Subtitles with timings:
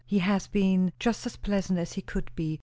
[0.03, 2.59] He has been just as pleasant as he could be.